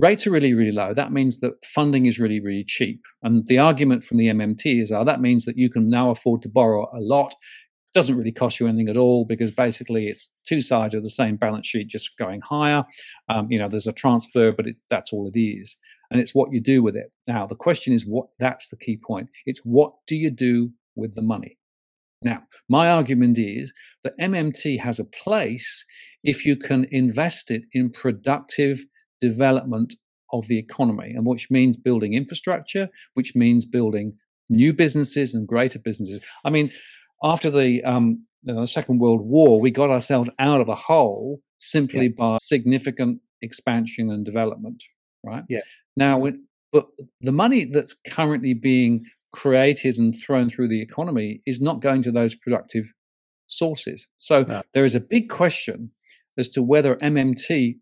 [0.00, 0.94] rates are really, really low.
[0.94, 3.00] That means that funding is really, really cheap.
[3.22, 6.42] And the argument from the MMT is, oh, that means that you can now afford
[6.42, 7.32] to borrow a lot.
[7.32, 11.10] It doesn't really cost you anything at all because basically it's two sides of the
[11.10, 12.84] same balance sheet just going higher.
[13.28, 15.76] Um, you know, there's a transfer, but it, that's all it is.
[16.10, 17.12] And it's what you do with it.
[17.26, 19.28] Now, the question is what that's the key point.
[19.46, 21.56] It's what do you do with the money?
[22.22, 23.72] Now, my argument is
[24.04, 25.84] that MMT has a place
[26.22, 28.84] if you can invest it in productive
[29.20, 29.94] development
[30.32, 34.14] of the economy, and which means building infrastructure, which means building
[34.48, 36.20] new businesses and greater businesses.
[36.44, 36.70] I mean,
[37.22, 42.06] after the, um, the Second World War, we got ourselves out of a hole simply
[42.06, 42.14] yeah.
[42.16, 44.82] by significant expansion and development,
[45.24, 45.44] right?
[45.48, 45.60] Yeah.
[45.96, 46.24] Now,
[46.72, 46.86] but
[47.20, 52.12] the money that's currently being created and thrown through the economy is not going to
[52.12, 52.84] those productive
[53.46, 54.06] sources.
[54.18, 54.62] So no.
[54.74, 55.90] there is a big question
[56.38, 57.76] as to whether MMT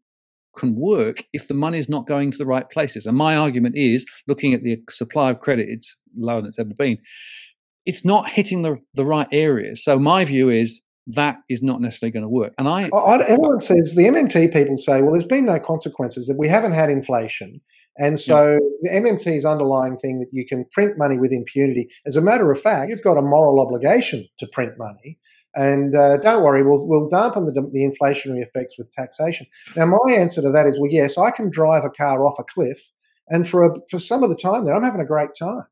[0.58, 3.06] can work if the money is not going to the right places.
[3.06, 6.74] And my argument is looking at the supply of credit, it's lower than it's ever
[6.74, 6.98] been.
[7.86, 9.82] It's not hitting the, the right areas.
[9.82, 12.52] So my view is that is not necessarily going to work.
[12.58, 16.36] And I, I everyone says the MMT people say, well, there's been no consequences that
[16.38, 17.60] we haven't had inflation.
[17.96, 18.58] And so yeah.
[18.82, 21.88] the MMT's underlying thing that you can print money with impunity.
[22.06, 25.18] As a matter of fact, you've got a moral obligation to print money.
[25.58, 29.48] And uh, don't worry, we'll, we'll dampen the, the inflationary effects with taxation.
[29.74, 32.44] Now, my answer to that is well, yes, I can drive a car off a
[32.44, 32.92] cliff.
[33.26, 35.64] And for, a, for some of the time there, I'm having a great time.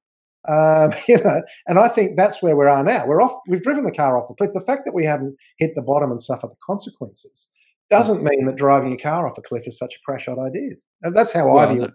[0.48, 3.06] Um, you know, and I think that's where we are now.
[3.06, 3.40] We're off.
[3.46, 4.50] We've driven the car off the cliff.
[4.54, 7.48] The fact that we haven't hit the bottom and suffered the consequences
[7.88, 10.72] doesn't mean that driving a car off a cliff is such a crash out idea.
[11.02, 11.92] And that's how well, I view it.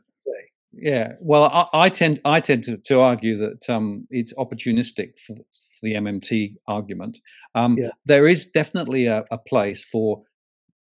[0.74, 5.36] Yeah, well, I, I, tend I tend to, to argue that um, it's opportunistic for,
[5.36, 7.20] for, the MMT argument.
[7.56, 7.90] Um, yeah.
[8.06, 10.22] There is definitely a, a, place for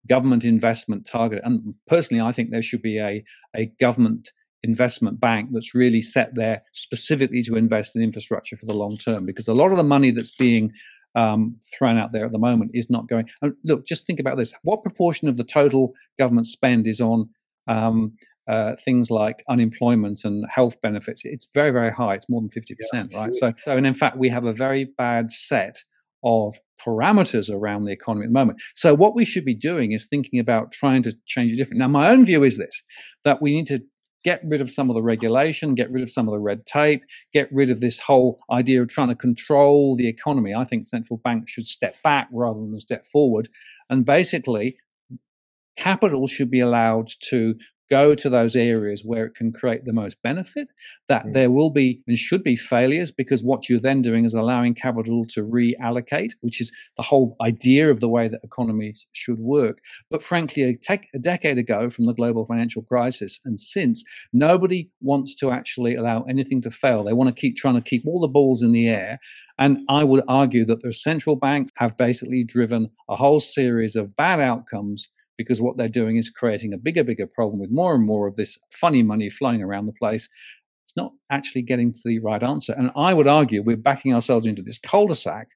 [0.08, 3.24] government investment target, and personally, I think there should be a
[3.56, 4.30] a government
[4.62, 9.26] investment bank that's really set there specifically to invest in infrastructure for the long term.
[9.26, 10.72] Because a lot of the money that's being
[11.16, 13.28] um, thrown out there at the moment is not going.
[13.42, 17.28] And look, just think about this: what proportion of the total government spend is on
[17.66, 18.12] um,
[18.48, 22.14] uh, things like unemployment and health benefits, it's very, very high.
[22.14, 23.34] It's more than 50%, yeah, right?
[23.34, 25.76] So, so, and in fact, we have a very bad set
[26.24, 28.60] of parameters around the economy at the moment.
[28.74, 31.78] So, what we should be doing is thinking about trying to change it different.
[31.78, 32.82] Now, my own view is this
[33.24, 33.80] that we need to
[34.24, 37.02] get rid of some of the regulation, get rid of some of the red tape,
[37.32, 40.54] get rid of this whole idea of trying to control the economy.
[40.54, 43.48] I think central banks should step back rather than step forward.
[43.88, 44.76] And basically,
[45.76, 47.54] capital should be allowed to
[47.90, 50.68] go to those areas where it can create the most benefit,
[51.08, 51.32] that mm.
[51.32, 55.24] there will be and should be failures because what you're then doing is allowing capital
[55.24, 59.80] to reallocate, which is the whole idea of the way that economies should work.
[60.10, 64.88] But frankly, a, tech, a decade ago from the global financial crisis and since, nobody
[65.00, 67.04] wants to actually allow anything to fail.
[67.04, 69.18] They want to keep trying to keep all the balls in the air.
[69.58, 74.16] And I would argue that the central banks have basically driven a whole series of
[74.16, 75.08] bad outcomes
[75.40, 78.36] because what they're doing is creating a bigger, bigger problem with more and more of
[78.36, 80.28] this funny money flying around the place.
[80.84, 82.74] It's not actually getting to the right answer.
[82.76, 85.48] And I would argue we're backing ourselves into this cul-de-sac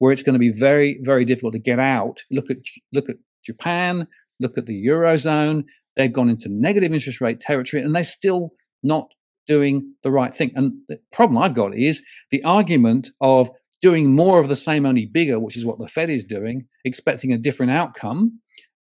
[0.00, 2.22] where it's going to be very, very difficult to get out.
[2.30, 2.58] Look at
[2.92, 4.06] look at Japan,
[4.38, 5.64] look at the Eurozone.
[5.96, 8.50] They've gone into negative interest rate territory and they're still
[8.82, 9.08] not
[9.46, 10.52] doing the right thing.
[10.56, 13.48] And the problem I've got is the argument of
[13.80, 17.32] doing more of the same, only bigger, which is what the Fed is doing, expecting
[17.32, 18.40] a different outcome,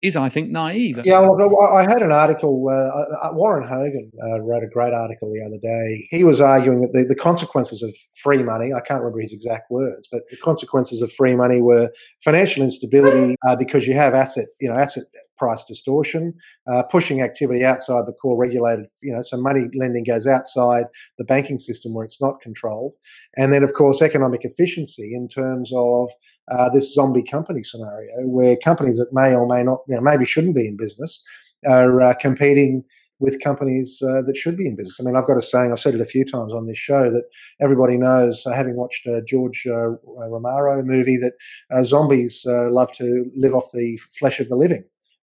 [0.05, 0.99] is, I think, naive.
[1.03, 2.67] Yeah, well, I had an article.
[2.69, 6.07] Uh, uh, Warren Hogan uh, wrote a great article the other day.
[6.11, 9.71] He was arguing that the, the consequences of free money, I can't remember his exact
[9.71, 11.89] words, but the consequences of free money were
[12.23, 15.03] financial instability uh, because you have asset, you know, asset
[15.37, 16.33] price distortion,
[16.71, 20.85] uh, pushing activity outside the core regulated, you know, so money lending goes outside
[21.17, 22.93] the banking system where it's not controlled.
[23.35, 26.09] And then, of course, economic efficiency in terms of
[26.51, 30.25] uh, this zombie company scenario where companies that may or may not, you know, maybe
[30.25, 31.23] shouldn't be in business
[31.67, 32.83] are uh, competing
[33.19, 34.99] with companies uh, that should be in business.
[34.99, 37.09] I mean, I've got a saying, I've said it a few times on this show,
[37.09, 37.23] that
[37.61, 41.33] everybody knows, uh, having watched a George uh, Romero movie, that
[41.73, 44.83] uh, zombies love to live off the flesh of the living.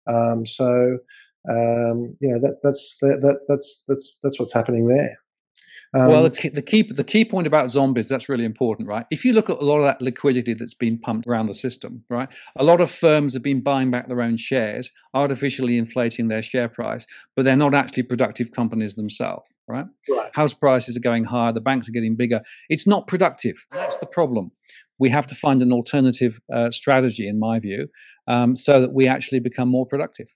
[0.08, 1.00] Um, so,
[1.50, 5.18] um, you know, that, that's, that, that's, that's, that's what's happening there.
[5.94, 9.06] Um, well, the key, the key the key point about zombies that's really important, right?
[9.10, 12.04] If you look at a lot of that liquidity that's been pumped around the system,
[12.10, 12.30] right?
[12.58, 16.70] A lot of firms have been buying back their own shares, artificially inflating their share
[16.70, 19.86] price, but they're not actually productive companies themselves, right?
[20.10, 20.30] right?
[20.36, 22.42] House prices are going higher, the banks are getting bigger.
[22.70, 23.66] It's not productive.
[23.72, 24.52] That's the problem.
[25.00, 27.88] we have to find an alternative uh, strategy, in my view,
[28.28, 30.28] um, so that we actually become more productive.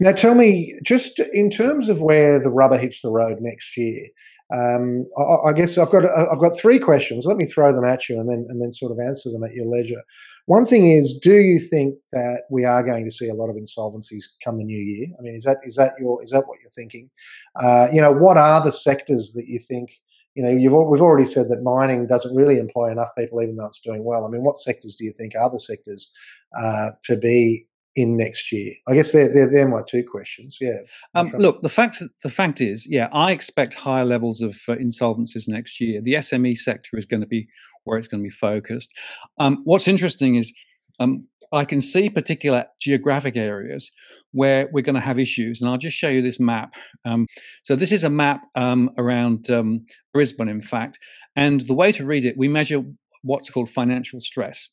[0.00, 4.06] Now, tell me, just in terms of where the rubber hits the road next year,
[4.50, 7.26] um, I, I, guess I've got I've got three questions.
[7.26, 9.52] Let me throw them at you, and then and then sort of answer them at
[9.52, 10.02] your leisure.
[10.46, 13.56] One thing is, do you think that we are going to see a lot of
[13.56, 15.08] insolvencies come the new year?
[15.18, 17.10] I mean, is that is that your is that what you're thinking?
[17.56, 19.90] Uh, you know, what are the sectors that you think?
[20.34, 23.66] You know, you've we've already said that mining doesn't really employ enough people, even though
[23.66, 24.24] it's doing well.
[24.24, 26.10] I mean, what sectors do you think are the sectors
[26.56, 28.74] uh, to be in next year?
[28.88, 30.58] I guess they're they're, they're my two questions.
[30.60, 30.78] Yeah.
[31.14, 35.48] Um, look, the fact the fact is, yeah, I expect higher levels of uh, insolvencies
[35.48, 36.00] next year.
[36.00, 37.48] The SME sector is going to be
[37.84, 38.92] where it's going to be focused.
[39.38, 40.52] Um, what's interesting is
[41.00, 43.90] um, I can see particular geographic areas
[44.32, 46.74] where we're going to have issues, and I'll just show you this map.
[47.04, 47.26] Um,
[47.62, 50.98] so this is a map um, around um, Brisbane, in fact,
[51.36, 52.82] and the way to read it, we measure
[53.22, 54.68] what's called financial stress.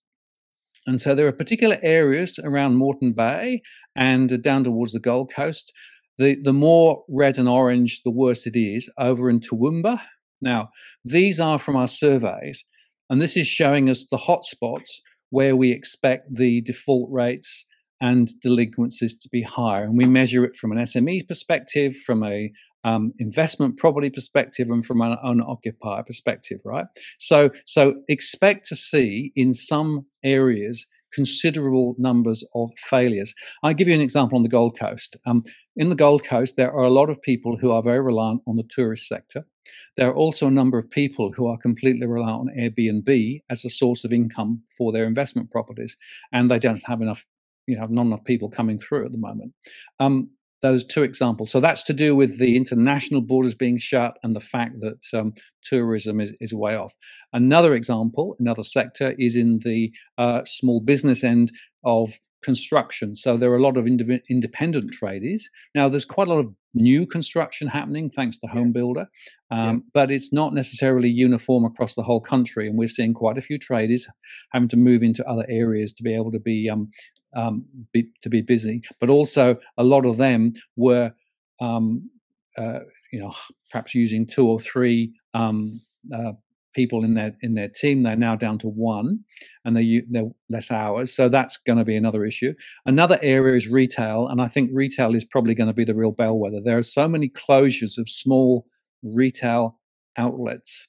[0.88, 3.62] And so there are particular areas around Moreton Bay
[3.96, 5.74] and down towards the Gold Coast.
[6.18, 10.00] The, the more red and orange, the worse it is over in Toowoomba.
[10.42, 10.70] Now,
[11.04, 12.64] these are from our surveys,
[13.10, 17.66] and this is showing us the hotspots where we expect the default rates
[18.02, 19.86] and delinquencies to be higher.
[19.86, 22.52] And we measure it from an SME perspective, from a
[22.86, 26.86] um, investment property perspective, and from an owner occupier perspective, right?
[27.20, 33.34] So, so expect to see in some areas considerable numbers of failures.
[33.64, 35.16] I'll give you an example on the Gold Coast.
[35.26, 35.44] Um,
[35.78, 38.58] in the Gold Coast, there are a lot of people who are very reliant on
[38.58, 39.46] the tourist sector.
[39.98, 43.70] There are also a number of people who are completely reliant on Airbnb as a
[43.70, 45.98] source of income for their investment properties,
[46.34, 47.26] and they don't have enough,
[47.66, 49.54] you know, not enough people coming through at the moment.
[50.00, 50.30] Um,
[50.66, 51.52] those two examples.
[51.52, 55.34] So that's to do with the international borders being shut and the fact that um,
[55.64, 56.94] tourism is, is way off.
[57.34, 61.52] Another example, another sector, is in the uh, small business end
[61.84, 63.16] of construction.
[63.16, 65.42] So there are a lot of ind- independent tradies.
[65.74, 69.08] Now, there's quite a lot of new construction happening thanks to Home Builder,
[69.50, 69.78] um, yeah.
[69.94, 72.68] but it's not necessarily uniform across the whole country.
[72.68, 74.04] And we're seeing quite a few tradies
[74.54, 76.92] having to move into other areas to be able to be, um,
[77.36, 78.82] um, be to be busy.
[79.00, 81.14] But also, a lot of them were,
[81.62, 82.10] um,
[82.58, 82.80] uh,
[83.12, 83.34] you know,
[83.72, 85.82] perhaps using two or three um,
[86.14, 86.34] uh,
[86.76, 88.02] people in their in their team.
[88.02, 89.20] They're now down to one,
[89.64, 91.14] and they they're less hours.
[91.14, 92.54] So that's going to be another issue.
[92.86, 96.12] Another area is retail, and I think retail is probably going to be the real
[96.12, 96.62] bellwether.
[96.64, 98.66] There are so many closures of small
[99.04, 99.80] retail
[100.18, 100.88] outlets,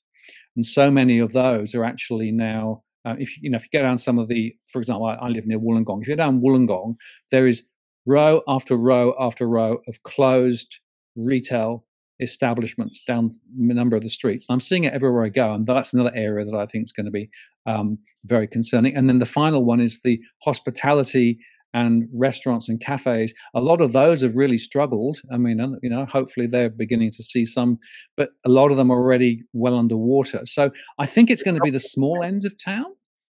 [0.56, 2.82] and so many of those are actually now.
[3.06, 5.28] Uh, if you know, if you go down some of the, for example, I, I
[5.28, 6.02] live near Wollongong.
[6.02, 6.96] If you go down Wollongong,
[7.30, 7.62] there is
[8.04, 10.80] row after row after row of closed
[11.14, 11.84] retail
[12.20, 14.46] establishments down a number of the streets.
[14.50, 17.06] I'm seeing it everywhere I go, and that's another area that I think is going
[17.06, 17.30] to be
[17.66, 18.96] um, very concerning.
[18.96, 21.38] And then the final one is the hospitality
[21.74, 23.34] and restaurants and cafes.
[23.54, 25.18] A lot of those have really struggled.
[25.30, 27.78] I mean, you know, hopefully they're beginning to see some,
[28.16, 30.40] but a lot of them are already well underwater.
[30.46, 32.86] So I think it's going to be the small ends of town,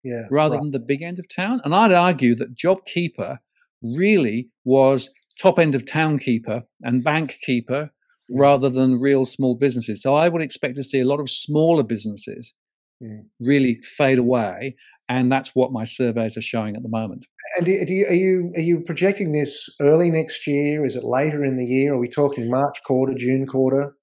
[0.03, 0.61] yeah, rather right.
[0.61, 1.61] than the big end of town.
[1.63, 3.37] And I'd argue that JobKeeper
[3.81, 5.09] really was
[5.39, 7.91] top end of town keeper and bank keeper
[8.29, 10.01] rather than real small businesses.
[10.01, 12.53] So I would expect to see a lot of smaller businesses
[13.01, 13.21] mm.
[13.39, 14.75] really fade away,
[15.07, 17.25] and that's what my surveys are showing at the moment.
[17.57, 20.85] And are you, are you are you projecting this early next year?
[20.85, 21.93] Is it later in the year?
[21.93, 23.95] Are we talking March quarter, June quarter?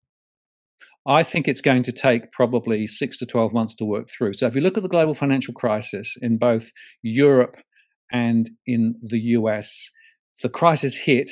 [1.06, 4.34] I think it's going to take probably six to 12 months to work through.
[4.34, 6.70] So, if you look at the global financial crisis in both
[7.02, 7.56] Europe
[8.12, 9.90] and in the US,
[10.42, 11.30] the crisis hit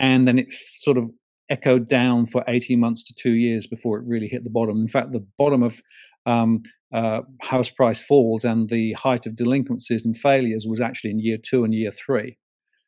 [0.00, 1.10] and then it sort of
[1.48, 4.80] echoed down for 18 months to two years before it really hit the bottom.
[4.80, 5.82] In fact, the bottom of
[6.24, 11.18] um, uh, house price falls and the height of delinquencies and failures was actually in
[11.18, 12.38] year two and year three.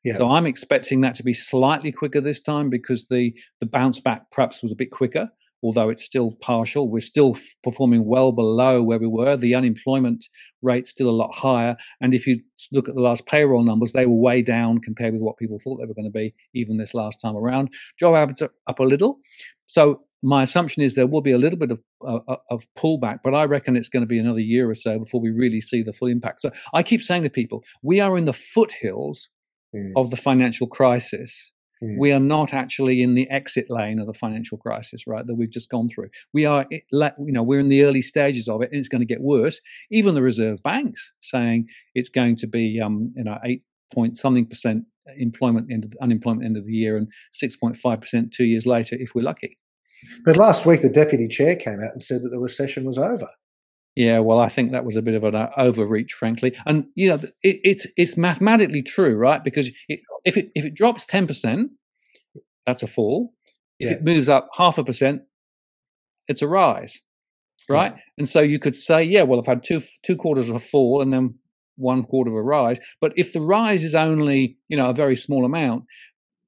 [0.05, 0.15] Yeah.
[0.15, 4.31] So I'm expecting that to be slightly quicker this time because the the bounce back
[4.33, 5.29] perhaps was a bit quicker
[5.65, 6.91] although it's still partial.
[6.91, 9.37] We're still performing well below where we were.
[9.37, 10.27] The unemployment
[10.61, 11.77] rate's still a lot higher.
[12.03, 15.23] And if you look at the last payroll numbers, they were way down compared with
[15.23, 17.73] what people thought they were going to be, even this last time around.
[17.99, 19.19] Job average up a little.
[19.67, 23.21] So my assumption is there will be a little bit of uh, uh, of pullback,
[23.25, 25.83] but I reckon it's going to be another year or so before we really see
[25.83, 26.43] the full impact.
[26.43, 29.31] So I keep saying to people, we are in the foothills
[29.75, 29.93] mm.
[29.97, 31.53] of the financial crisis
[31.83, 31.99] Mm.
[31.99, 35.27] We are not actually in the exit lane of the financial crisis, right?
[35.27, 36.11] That we've just gone through.
[36.33, 36.83] We are, you
[37.19, 39.61] know, we're in the early stages of it, and it's going to get worse.
[39.91, 43.63] Even the reserve banks saying it's going to be, um, you know, eight
[43.93, 44.85] point something percent
[45.19, 48.67] employment end of, unemployment end of the year, and six point five percent two years
[48.67, 49.59] later, if we're lucky.
[50.25, 53.29] But last week, the deputy chair came out and said that the recession was over.
[53.97, 56.57] Yeah, well, I think that was a bit of an uh, overreach, frankly.
[56.67, 59.43] And you know, it, it's it's mathematically true, right?
[59.43, 61.71] Because it, if it if it drops ten percent,
[62.67, 63.33] that's a fall.
[63.79, 63.97] If yeah.
[63.97, 65.23] it moves up half a percent,
[66.27, 67.01] it's a rise,
[67.69, 67.93] right?
[67.95, 68.03] Yeah.
[68.19, 71.01] And so you could say, yeah, well, I've had two two quarters of a fall
[71.01, 71.35] and then
[71.77, 72.79] one quarter of a rise.
[73.01, 75.85] But if the rise is only you know a very small amount,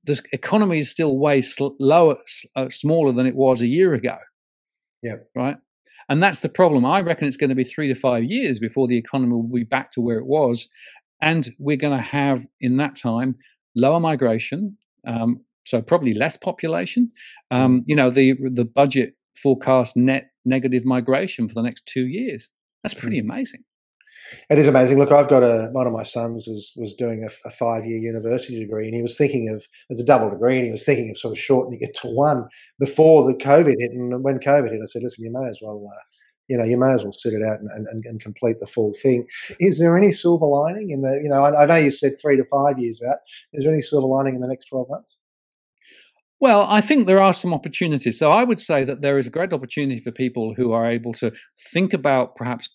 [0.02, 2.16] the economy is still way sl- lower,
[2.56, 4.16] uh, smaller than it was a year ago.
[5.02, 5.16] Yeah.
[5.34, 5.58] Right.
[6.08, 6.84] And that's the problem.
[6.84, 9.64] I reckon it's going to be three to five years before the economy will be
[9.64, 10.68] back to where it was.
[11.20, 13.36] And we're going to have, in that time,
[13.74, 14.76] lower migration,
[15.06, 17.10] um, so probably less population.
[17.50, 17.84] Um, mm.
[17.86, 22.52] you know, the the budget forecast net negative migration for the next two years.
[22.82, 23.24] That's pretty mm.
[23.24, 23.64] amazing.
[24.50, 24.98] It is amazing.
[24.98, 27.98] Look, I've got a one of my sons was was doing a, a five year
[27.98, 31.10] university degree, and he was thinking of as a double degree, and he was thinking
[31.10, 32.48] of sort of shortening it to one
[32.78, 33.92] before the COVID hit.
[33.92, 36.00] And when COVID hit, I said, "Listen, you may as well." Uh,
[36.48, 38.92] you know, you may as well sit it out and, and, and, complete the full
[39.02, 39.26] thing.
[39.58, 42.36] Is there any silver lining in the, you know, I, I know you said three
[42.36, 43.16] to five years out.
[43.52, 45.18] Is there any silver lining in the next 12 months?
[46.38, 48.18] Well, I think there are some opportunities.
[48.18, 51.14] So I would say that there is a great opportunity for people who are able
[51.14, 51.32] to
[51.72, 52.68] think about perhaps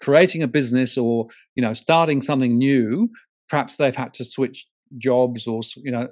[0.00, 3.08] creating a business or you know starting something new
[3.48, 4.66] perhaps they've had to switch
[4.98, 6.08] jobs or you know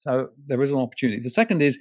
[0.00, 1.20] so there is an opportunity.
[1.20, 1.78] The second is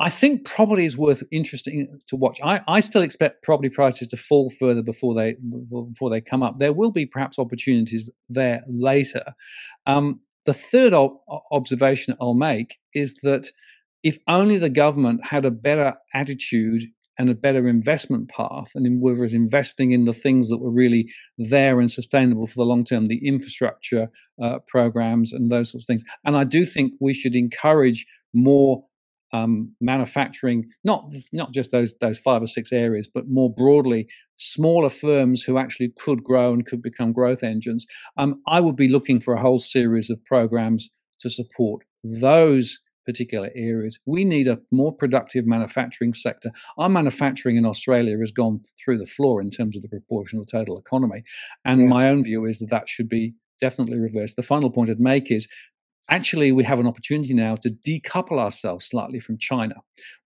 [0.00, 2.40] i think property is worth interesting to watch.
[2.42, 5.36] I, I still expect property prices to fall further before they
[5.92, 6.58] before they come up.
[6.58, 9.24] There will be perhaps opportunities there later.
[9.86, 10.92] Um, the third
[11.52, 13.50] observation i'll make is that
[14.02, 16.82] if only the government had a better attitude
[17.18, 21.08] and a better investment path and in was investing in the things that were really
[21.38, 24.08] there and sustainable for the long term the infrastructure
[24.42, 26.04] uh, programs and those sorts of things.
[26.24, 28.84] And i do think we should encourage more
[29.32, 34.06] um, manufacturing not not just those those five or six areas but more broadly
[34.36, 37.84] smaller firms who actually could grow and could become growth engines.
[38.16, 40.88] Um, i would be looking for a whole series of programs
[41.20, 43.98] to support those particular areas.
[44.06, 46.50] We need a more productive manufacturing sector.
[46.78, 50.46] Our manufacturing in Australia has gone through the floor in terms of the proportion of
[50.46, 51.24] the total economy.
[51.64, 51.88] And yeah.
[51.88, 54.36] my own view is that that should be definitely reversed.
[54.36, 55.48] The final point I'd make is
[56.10, 59.76] actually we have an opportunity now to decouple ourselves slightly from China.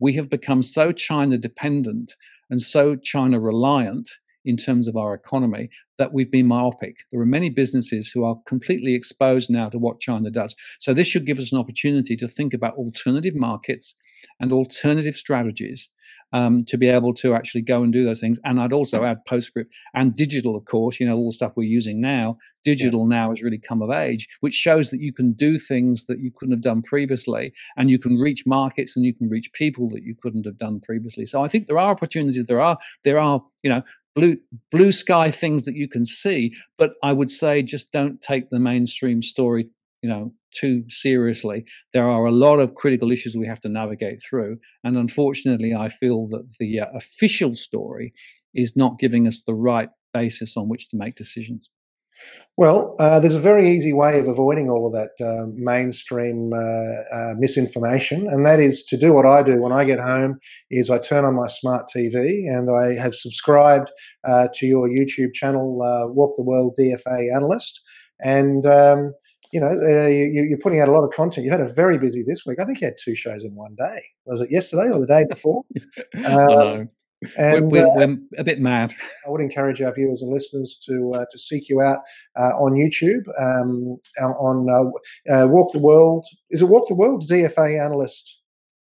[0.00, 2.14] We have become so China dependent
[2.50, 4.10] and so China reliant
[4.49, 5.68] in terms of our economy
[5.99, 7.05] that we've been myopic.
[7.12, 10.57] There are many businesses who are completely exposed now to what China does.
[10.78, 13.94] So this should give us an opportunity to think about alternative markets
[14.40, 15.90] and alternative strategies
[16.32, 18.38] um, to be able to actually go and do those things.
[18.44, 21.01] And I'd also add PostScript and digital, of course.
[21.01, 22.36] You know, all the stuff we're using now.
[22.64, 23.16] Digital yeah.
[23.16, 26.30] now has really come of age, which shows that you can do things that you
[26.34, 30.03] couldn't have done previously, and you can reach markets and you can reach people that
[30.03, 31.24] you couldn't have done previously.
[31.24, 32.46] So I think there are opportunities.
[32.46, 33.82] There are there are you know
[34.18, 34.36] blue
[34.70, 38.58] blue sky things that you can see but i would say just don't take the
[38.58, 39.68] mainstream story
[40.02, 41.64] you know too seriously.
[41.92, 45.88] There are a lot of critical issues we have to navigate through and unfortunately i
[45.88, 48.12] feel that the uh, official story
[48.54, 51.70] is not giving us the right basis on which to make decisions
[52.58, 57.16] well, uh, there's a very easy way of avoiding all of that uh, mainstream uh,
[57.16, 60.40] uh, misinformation, and that is to do what I do when I get home.
[60.68, 63.92] Is I turn on my smart TV and I have subscribed
[64.26, 67.80] uh, to your YouTube channel, uh, Walk the World DFA Analyst,
[68.18, 69.14] and um,
[69.52, 69.70] you know
[70.08, 71.44] you, are putting out a lot of content.
[71.44, 72.58] You had a very busy this week.
[72.60, 74.02] I think you had two shows in one day.
[74.24, 75.62] Was it yesterday or the day before?
[77.36, 78.94] And, we're, we're, uh, we're, a bit mad.
[79.26, 82.00] I would encourage our viewers and listeners to uh, to seek you out
[82.38, 84.84] uh, on YouTube um, on uh,
[85.34, 86.24] uh, Walk the World.
[86.50, 88.40] Is it Walk the World DFA analyst?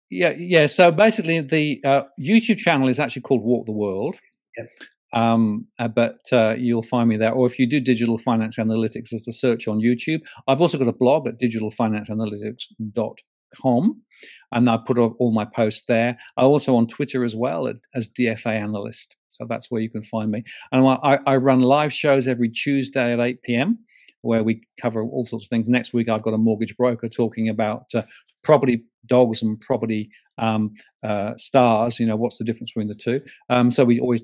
[0.10, 0.68] Yeah, yeah.
[0.68, 4.16] So basically, the uh, YouTube channel is actually called Walk the World.
[4.58, 4.70] Yep.
[5.12, 6.20] Um, but
[6.58, 7.34] you'll find me there.
[7.34, 10.22] Or if you do digital finance analytics, as a search on YouTube.
[10.48, 13.16] I've also got a blog at digitalfinanceanalytics.com
[13.62, 14.02] com,
[14.52, 16.18] and I put all my posts there.
[16.38, 19.16] I also on Twitter as well as DFA analyst.
[19.32, 20.44] So that's where you can find me.
[20.72, 23.80] And I, I run live shows every Tuesday at 8 p.m.
[24.22, 25.68] where we cover all sorts of things.
[25.68, 28.04] Next week, I've got a mortgage broker talking about uh,
[28.44, 30.74] property dogs and property um,
[31.04, 32.00] uh, stars.
[32.00, 33.22] You know, what's the difference between the two?
[33.50, 34.24] Um, so we always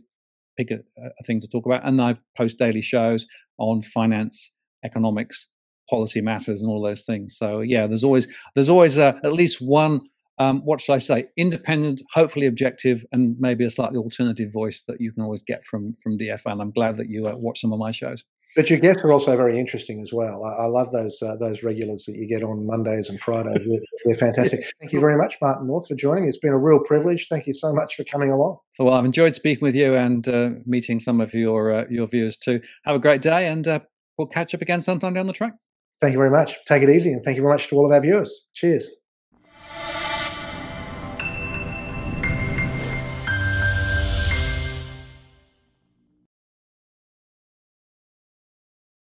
[0.58, 1.86] pick a, a thing to talk about.
[1.88, 3.26] And I post daily shows
[3.58, 4.52] on finance,
[4.86, 5.48] economics,
[5.90, 7.38] policy matters and all those things.
[7.38, 10.02] So yeah, there's always there's always uh, at least one.
[10.38, 11.26] Um, what should I say?
[11.36, 15.94] Independent, hopefully objective, and maybe a slightly alternative voice that you can always get from
[16.02, 16.18] from.
[16.20, 18.24] And I'm glad that you uh, watch some of my shows.
[18.56, 20.44] But your guests are also very interesting as well.
[20.44, 23.66] I, I love those uh, those regulars that you get on Mondays and Fridays.
[23.68, 24.66] They're, they're, fantastic.
[24.80, 26.28] Thank you very much, Martin North, for joining.
[26.28, 27.28] It's been a real privilege.
[27.30, 28.58] Thank you so much for coming along.
[28.80, 32.38] Well, I've enjoyed speaking with you and uh, meeting some of your uh, your viewers
[32.38, 32.60] too.
[32.86, 33.82] Have a great day, and uh,
[34.18, 35.54] we'll catch up again sometime down the track.
[36.02, 36.58] Thank you very much.
[36.66, 38.46] Take it easy, and thank you very much to all of our viewers.
[38.54, 38.99] Cheers.